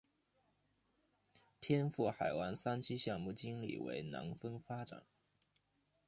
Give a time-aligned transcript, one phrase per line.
[1.59, 5.03] 天赋海湾三期项目经理为南丰发展。